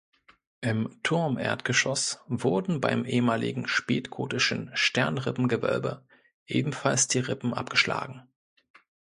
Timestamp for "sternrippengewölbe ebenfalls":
4.73-7.07